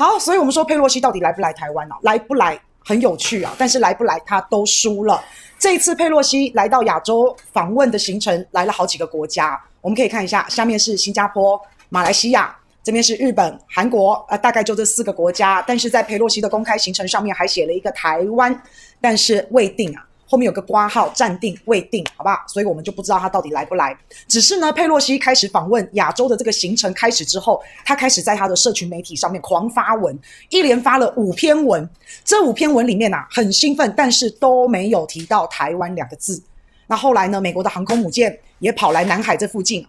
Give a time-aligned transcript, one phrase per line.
[0.00, 1.98] 好，所以我们说佩洛西到底来不来台湾啊？
[2.00, 5.22] 来不来很有趣啊，但是来不来他都输了。
[5.58, 11.60] 这一次佩洛西来到亚洲访问的行程，来了好几个国家，我们可以看一下，下面是新加坡、
[11.90, 15.62] 马来西亚，这边是日本、韩国，呃，大概就这四个国家。
[15.66, 18.58] 但是在佩洛西的公开行程上面还写了一个台湾，
[19.02, 20.06] 但是未定啊。
[20.30, 22.38] 后面有个括号，暂定未定，好不好？
[22.46, 23.98] 所以我们就不知道他到底来不来。
[24.28, 30.16] 只是呢，佩洛西开始访问亚洲的这个行程开始之后，他开始在他的社群媒体上面狂发文，
[30.50, 31.90] 一连发了五篇文。
[32.24, 36.40] 这五篇文里面啊，很兴奋，但是都没有提到台湾两个字。
[36.86, 39.84] 那后来呢，美国的航空母舰也跑来南海这附近，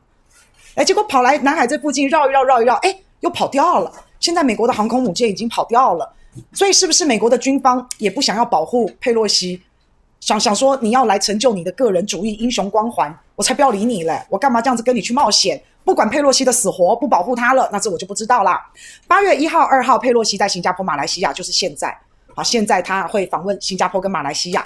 [0.73, 3.91] 哎，结果跑来南海这附近绕一绕，绕一绕，哎，又跑掉了。
[4.19, 6.11] 现在美国的航空母舰已经跑掉了，
[6.53, 9.61] 所以是不是美国的军方也不想要保护佩洛西？
[10.21, 14.23] 想想说你要来成就你的个人主义英雄光环，我才不要理你嘞！
[14.29, 15.61] 我干嘛这样子跟你去冒险？
[15.83, 18.63] 不管佩洛西的死活，不保护他了，那这我就不知道啦。
[19.07, 21.97] 八月一号、二号，佩洛西在新加坡、马来西亚，就是现在。
[22.35, 24.63] 好，现在他会访问新加坡跟马来西亚。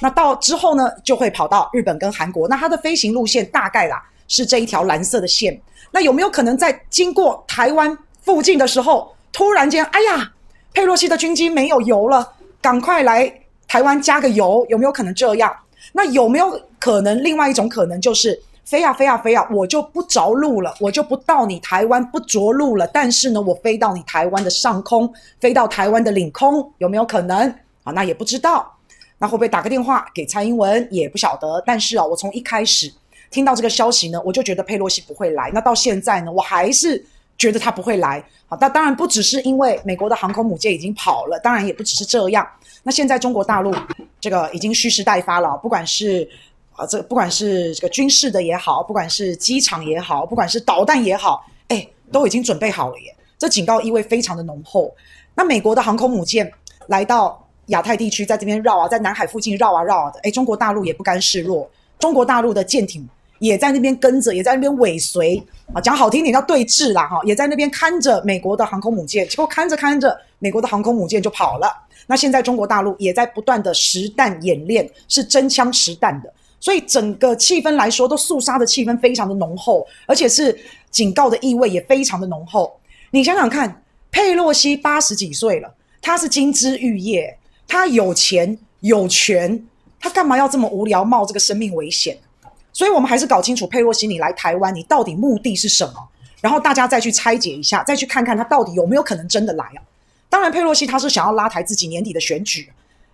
[0.00, 2.48] 那到之后呢，就会跑到日本跟韩国。
[2.48, 5.56] 那他的飞行路线大概啦是这一条蓝色的线。
[5.92, 10.32] 那有没有可能在经过台湾附近的时候，突然间，哎呀，
[10.74, 13.32] 佩洛西的军机没有油了，赶快来。
[13.68, 15.54] 台湾加个油，有没有可能这样？
[15.92, 22.86] 那有没有可能另外一种可能就是飞呀飞呀飞呀，我就不着陆了，我就不到你台湾不着陆了。
[22.88, 27.48] 但是呢，我飞到你台湾的上空，飞到台湾的领空，有没有可能？
[27.84, 28.72] 啊，那也不知道。
[29.18, 30.86] 那会不会打个电话给蔡英文？
[30.90, 31.62] 也不晓得。
[31.64, 32.92] 但是啊，我从一开始
[33.30, 35.50] 听到这个消息呢，我就觉得佩洛西不会来。
[35.54, 37.02] 那到现在呢，我还是
[37.38, 38.22] 觉得他不会来。
[38.46, 42.46] 好，那当然不只是因为美国的航空母舰已经跑了，当然也不只是这样。
[42.82, 43.74] 那现在中国大陆
[44.20, 46.28] 这个已经蓄势待发了，不管是
[46.76, 53.14] 啊这不管是这个军事的也好，不管是机场也好，不管是导弹也好，哎，都已经准备好了耶。
[53.36, 54.94] 这警告意味非常的浓厚。
[55.34, 56.50] 那美国的航空母舰
[56.86, 63.06] 来到亚太地区，在这边绕啊，在南海附近绕啊绕啊的，哎，中国大陆也不甘示弱，中国大陆的舰艇
[63.38, 65.42] 也在那边跟着，也在那边尾随
[65.72, 71.68] 啊，讲好听点叫对峙啦哈，也在那边看着美国的航空母舰，结果看着看着，美国的航空母舰就跑了。
[72.06, 80.56] 那现在中国大陆也在不断的实弹演练，是真枪实弹的，所以整个气氛来说，都肃杀的气氛非常的浓厚，而且是
[80.90, 82.78] 警告的意味也非常的浓厚。
[83.10, 83.82] 你想想看，
[84.12, 87.36] 佩洛西八十几岁了，他是金枝玉叶，
[87.66, 89.66] 他有钱有权，
[89.98, 92.16] 他干嘛要这么无聊冒这个生命危险？
[92.76, 96.08] 所以我们还是搞清楚佩洛西你来台湾，你到底目的是什么？
[96.42, 99.80] 然后大家再去拆解一下，再去看看他到底有没有可能真的来啊？
[100.28, 102.70] 当然，佩洛西他是想要拉抬自己年底的选举，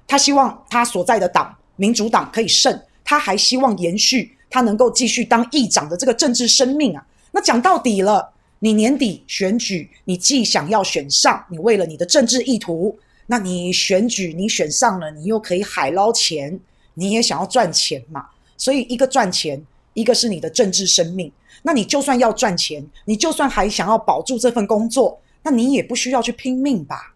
[0.08, 7.06] 他希望他所在的党民主党可以胜，他还希望延续他能够继续当议长的这个政治生命啊。
[7.30, 16.58] 那讲到底了，你年底选举，你既想要选上，你为了你的政治意图，那你选举你选上了，你又可以海捞钱，
[16.94, 18.26] 你也想要赚钱嘛。
[18.62, 19.60] 所以一个赚钱，
[19.92, 21.32] 一个是你的政治生命。
[21.62, 25.20] 那你就算要赚钱，你就算还想要保住这份工作。
[25.42, 27.12] 那你也不需要去拼命吧？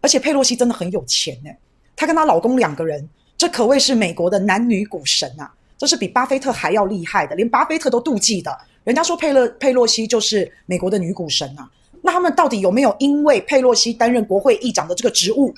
[0.00, 1.50] 而且佩洛西真的很有钱呢，
[1.94, 3.06] 她跟她老公两个人，
[3.36, 5.52] 这可谓是美国的男女股神啊！
[5.76, 8.58] 这是比巴菲特还要厉害的，连巴菲特都妒忌的。
[8.84, 11.70] 人家说佩勒佩洛西就是美国的女股神啊！
[12.00, 15.54] 那他们到底有没有因为佩洛西担任国会议长的这个职务，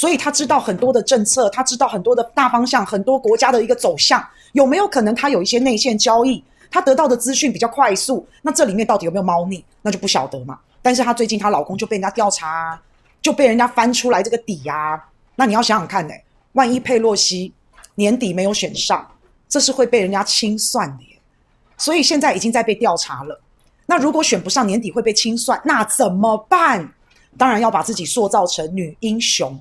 [0.00, 8.26] 所以他知道很多的政策，他知道很多的大方向，很多国家的一个走向，有没有可能他有一些内线交易，他得到的资讯比较快速？
[8.40, 9.62] 那这里面到底有没有猫腻？
[9.82, 10.58] 那就不晓得嘛。
[10.80, 12.80] 但是她最近她老公就被人家调查，
[13.20, 14.98] 就被人家翻出来这个底啊。
[15.36, 16.14] 那你要想想看呢，
[16.52, 17.52] 万一佩洛西
[17.94, 19.06] 年底没有选上，
[19.50, 21.18] 这是会被人家清算的耶。
[21.76, 23.38] 所以现在已经在被调查了。
[23.84, 26.90] 那如果选不上，年底会被清算，那怎么办？
[27.36, 29.60] 当然要把自己塑造成女英雄。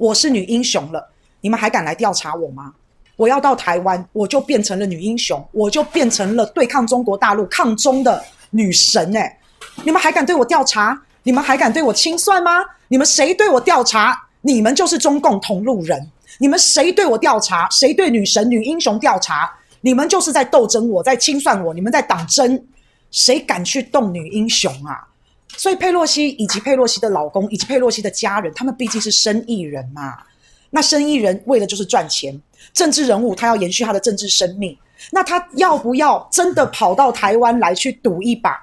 [0.00, 1.10] 我是女英雄了，
[1.42, 2.72] 你们还敢来调查我吗？
[3.16, 9.38] 我要到台湾，我就变成了女英雄，我就变成了对抗中国大陆抗中的女神哎。
[9.84, 10.98] 你们还敢对我调查？
[11.22, 12.64] 你们还敢对我清算吗？
[12.88, 14.18] 你们谁对我调查？
[14.40, 16.10] 你们就是中共同路人。
[16.38, 17.68] 你们谁对我调查？
[17.70, 19.52] 谁对女神、女英雄调查？
[19.82, 21.74] 你们就是在斗争我，在清算我。
[21.74, 22.64] 你们在党争，
[23.10, 25.08] 谁敢去动女英雄啊？
[25.56, 30.18] 所以佩洛西以及佩洛西的老公以及佩洛西的家人，他们毕竟是生意人嘛。
[30.70, 32.40] 那生意人为的就是赚钱，
[32.72, 34.76] 政治人物他要延续他的政治生命。
[35.10, 38.62] 那他要不要真的跑到台湾来去赌一把？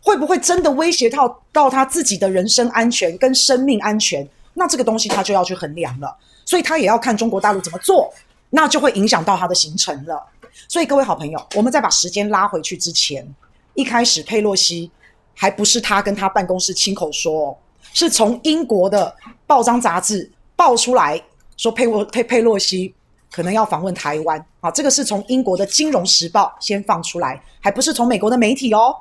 [0.00, 4.26] 会不会真的威胁到到他自己的人身安全跟生命安全？
[4.54, 8.14] 那这个东西他就要去衡量了，所以他也要看中国大陆怎么做，
[8.48, 10.24] 那就会影响到他的行程了。
[10.68, 13.26] 所以各位好朋友，我们再把时间拉回去之前，
[13.74, 14.90] 一开始佩洛西
[15.38, 17.56] 还不是他跟他办公室亲口说，
[17.92, 19.14] 是从英国的
[19.46, 21.22] 报章杂志爆出来
[21.58, 22.94] 说佩洛佩佩洛西
[23.30, 28.96] 可能要访问台湾啊，这个是从英国的《金融时报》先放出来，还不是从美国的媒体哦，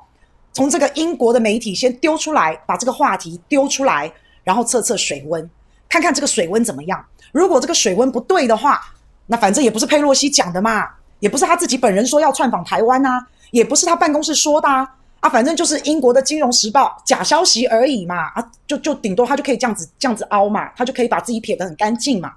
[0.51, 4.11] 从这个英国的媒体先丢出来，把这个话题丢出来，
[4.43, 5.49] 然后测测水温，
[5.87, 7.05] 看看这个水温怎么样。
[7.31, 8.81] 如果这个水温不对的话，
[9.27, 10.89] 那反正也不是佩洛西讲的嘛，
[11.19, 14.89] 也不是他自己本人说要窜访台湾啊，也不是他办公室说的啊。
[15.25, 22.31] 啊，反正就是英国的《金融时报》假消息而已嘛，啊，就就顶多他就可以这样子这样子凹嘛，他就可以把自己撇得很干净嘛。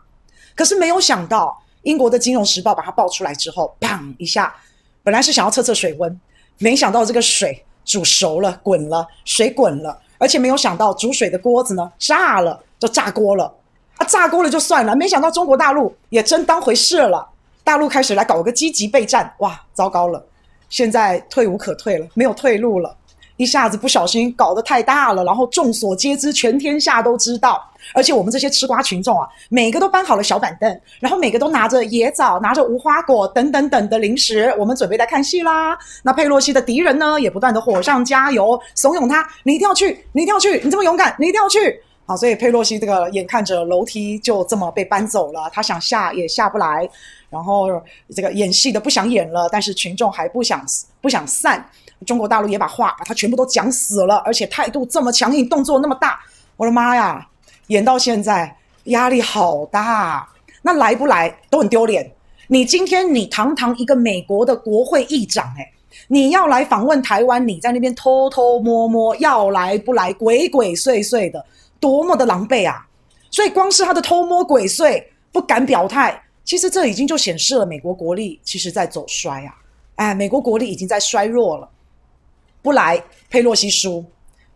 [0.55, 4.55] 可是没有想到，英国的《金融时报》把它爆出来之后，砰一下，
[5.03, 6.19] 本来是想要测测水温，
[6.57, 13.53] 没想到这个水煮熟了，滚了，水滚了，而且没有想到煮水的锅子呢炸了，就炸锅了。
[13.99, 17.29] 啊，炸锅了就算了，没想到中国大陆也真当回事了，
[17.63, 20.25] 大陆开始来搞个积极备战，哇，糟糕了。
[20.69, 22.95] 现在退无可退了，没有退路了。
[23.37, 27.65] 一下子不小心搞得太大了，然后众所皆知，全天下都知道。
[27.95, 35.79] 而且我们这些吃瓜群众啊，每个都搬好了小板凳，然后每个都拿着椰枣、拿着无花果等等等的零食，我们准备来看戏啦。
[36.03, 41.81] 那佩洛西的敌人呢，也不断的火上加油，怂恿他：你一定要去，你一定要去，你这么勇敢，你一定要去。
[42.09, 46.89] 啊，所以佩洛西这个眼看着楼梯就这么被搬走了，他想下也下不来，
[47.29, 47.69] 然后
[48.17, 50.65] 这个演戏的不想演了，但是群众还不想
[51.03, 51.63] 不想散，
[52.07, 56.19] 中国大陆也把话把他全部都讲死了，而且态度这么强硬，动作那么大，
[56.57, 57.29] 我的妈呀！
[57.67, 60.27] 演到现在压力好大，
[60.63, 62.11] 那来不来都很丢脸。
[62.47, 65.71] 你今天你堂堂一个美国的国会议长，诶，
[66.07, 71.45] 你要来访问台湾，你在那边偷偷摸摸要来不来，鬼鬼祟祟的。
[71.81, 72.87] 多么的狼狈啊！
[73.31, 79.55] 所以光是他的偷摸鬼祟，不敢表态，其实这已经就显示了美国国力其实在走衰啊！
[79.97, 81.69] 哎，美国国力已经在衰弱了。
[82.63, 84.05] 不来，佩洛西输，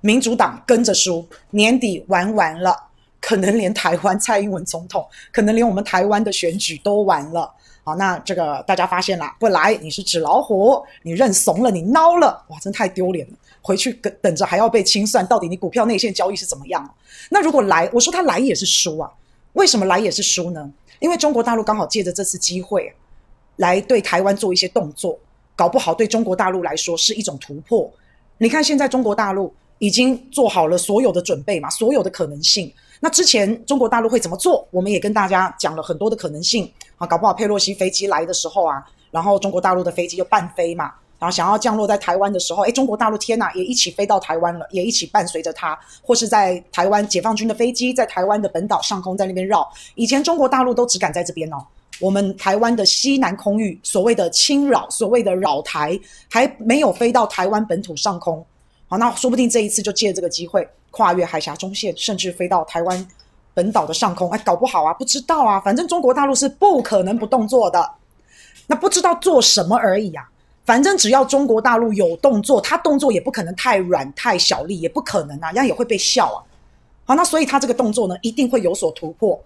[0.00, 2.76] 民主党跟着输，年底玩完了，
[3.20, 7.52] 可能连台湾蔡英文总统，可能连我们台湾的选举都完了。
[7.84, 13.34] 好，那这个大家发现了，不来你是纸老虎，你认怂了，你孬了，哇，真太丢脸了！
[13.60, 16.94] 回去等等着还要被清算，到底你股票内线交易是怎么样？
[17.28, 19.10] 那如果来，我说他来也是输啊，
[19.54, 20.70] 为什么来也是输呢？
[21.00, 22.94] 因为中国大陆刚好借着这次机会，
[23.56, 25.18] 来对台湾做一些动作，
[25.56, 27.90] 搞不好对中国大陆来说是一种突破。
[28.38, 29.52] 你看现在中国大陆
[29.82, 32.72] 已经做好了所有的准备嘛，所有的可能性。
[33.00, 34.64] 那之前中国大陆会怎么做？
[34.70, 36.70] 我们也跟大家讲了很多的可能性。
[36.98, 38.80] 啊，搞不好佩洛西飞机来的时候啊，
[39.10, 49.68] 然后中国大陆的飞机就伴飞嘛，然后想要降落在台湾的时候，诶，中国大陆天哪，也一起飞到台湾了，也一起伴随着它，或是在台湾解放军的飞机在台湾的本岛上空在那边绕。
[49.96, 51.56] 以前中国大陆都只敢在这边哦，
[51.98, 55.98] 我们台湾的西南空域所谓的侵扰，所谓的扰台，
[56.30, 58.46] 还没有飞到台湾本土上空。
[58.92, 63.08] 好，那说不定这一次就借这个机会跨越海峡中线，甚至飞到台湾。
[63.54, 67.90] 本岛的上空，哎，搞不好啊，不知道啊，反正中国大陆是不可能不动作的，
[68.66, 70.28] 那不知道做什么而已啊。
[70.66, 76.44] 反正只要中国大陆有动作，他动作也不可能太软太小力，也不可能啊，人家也会被笑啊。
[77.06, 79.42] 好，那所以他这个动作呢，一定会有所突破。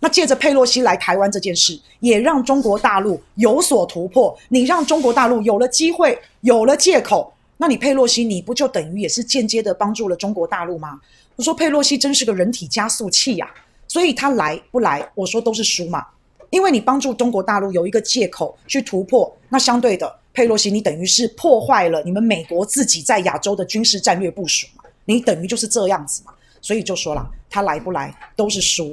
[0.00, 4.36] 那借着佩洛西来台湾这件事，也让中国大陆有所突破。
[4.48, 7.31] 你让中国大陆有了机会，有了借口。
[7.62, 11.00] 那你佩洛西，你不就等于也是间接的帮助了中国大陆吗？
[11.36, 13.48] 我说佩洛西真是个人体加速器呀，
[13.86, 16.04] 所以他来不来，我说都是输嘛。
[16.50, 26.32] 因为你帮助中国大陆有一个借口去突破，那相对的，佩洛西你等于是破坏了你们美国自己在亚洲的军事战略部署嘛，你等于就是这样子嘛。
[26.60, 28.90] 所以就说了，他来不来都是输。